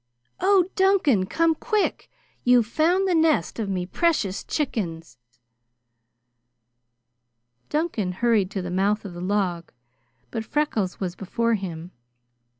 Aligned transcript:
"Oh, 0.39 0.65
Duncan, 0.75 1.27
come 1.27 1.53
quick! 1.53 2.09
You've 2.43 2.65
found 2.65 3.07
the 3.07 3.13
nest 3.13 3.59
of 3.59 3.69
me 3.69 3.85
precious 3.85 4.43
chickens!" 4.43 5.19
Duncan 7.69 8.13
hurried 8.13 8.49
to 8.49 8.63
the 8.63 8.71
mouth 8.71 9.05
of 9.05 9.13
the 9.13 9.21
log, 9.21 9.71
but 10.31 10.43
Freckles 10.43 10.99
was 10.99 11.13
before 11.15 11.53
him. 11.53 11.91